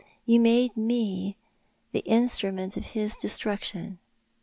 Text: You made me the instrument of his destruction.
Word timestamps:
You 0.25 0.39
made 0.39 0.75
me 0.75 1.35
the 1.91 1.99
instrument 2.07 2.75
of 2.75 2.83
his 2.85 3.15
destruction. 3.17 3.99